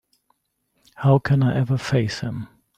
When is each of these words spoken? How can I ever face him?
How 0.95 1.19
can 1.19 1.43
I 1.43 1.55
ever 1.55 1.77
face 1.77 2.21
him? 2.21 2.47